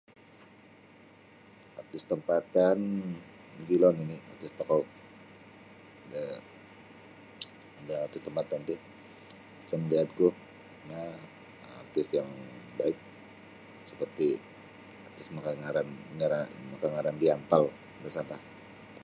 Artis 1.81 2.03
tempatan 2.11 2.79
mogilo 3.55 3.89
nini 3.93 4.17
artis 4.31 4.51
tokou 4.59 4.83
da 7.87 7.95
artis 8.05 8.25
tempatan 8.27 8.59
ti 8.69 8.75
macam 9.59 9.81
gayadku 9.89 10.27
um 10.85 11.15
artis 11.81 12.07
yang 12.17 12.29
baik 12.79 12.97
saparti 13.89 14.29
artis 15.07 15.27
maka 15.35 15.51
ngaran 15.63 15.87
ngaran-maka 16.17 16.87
ngaran 16.93 17.15
di 17.21 17.27
ampal. 17.37 17.63